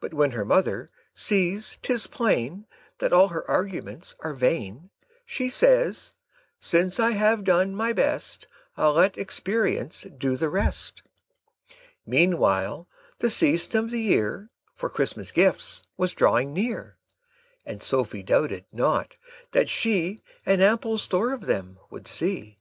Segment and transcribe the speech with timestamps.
[0.00, 2.66] But when her mother sees 'tis plain
[2.96, 4.88] That all her arguments are vain,
[5.26, 6.12] Says
[6.56, 8.46] she, "Since I have done my best,
[8.78, 11.02] I'll let experience do the rest."
[12.06, 12.86] Meantime
[13.18, 16.96] the season of the year For Christmas gifts was drawing near,
[17.66, 19.16] And Sophie doubted not
[19.52, 22.56] that she An ample store of them would see.